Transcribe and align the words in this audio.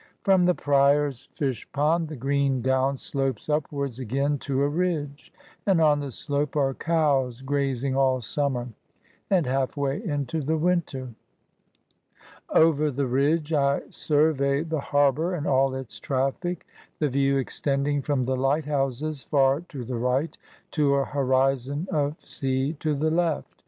From 0.23 0.45
the 0.45 0.55
Prior's 0.55 1.29
fish 1.35 1.71
pond, 1.73 2.07
the 2.07 2.15
green 2.15 2.63
down 2.63 2.97
slopes 2.97 3.47
upwards 3.49 3.99
again 3.99 4.39
to 4.39 4.63
a 4.63 4.67
ridge; 4.67 5.31
and 5.67 5.79
on 5.79 5.99
the 5.99 6.09
slope 6.09 6.55
are 6.55 6.73
cows 6.73 7.43
grazing 7.43 7.95
all 7.95 8.19
summer, 8.19 8.69
and 9.29 9.45
half 9.45 9.77
way 9.77 10.03
into 10.03 10.41
the 10.41 10.57
winter. 10.57 11.09
Over 12.49 12.89
the 12.89 13.05
ridge, 13.05 13.53
I 13.53 13.83
survey 13.91 14.63
the 14.63 14.79
harbour 14.79 15.35
and 15.35 15.45
all 15.45 15.75
its 15.75 15.99
traffic, 15.99 16.65
the 16.97 17.07
view 17.07 17.37
extending 17.37 18.01
from 18.01 18.23
the 18.23 18.35
light 18.35 18.65
houses 18.65 19.21
far 19.21 19.61
to 19.69 19.83
the 19.85 19.97
right, 19.97 20.35
to 20.71 20.95
a 20.95 21.05
horizon 21.05 21.87
of 21.91 22.15
sea 22.25 22.73
to 22.79 22.95
the 22.95 23.11
left. 23.11 23.53